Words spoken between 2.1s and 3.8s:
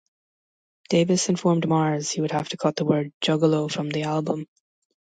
he would have to cut the word "Juggalo"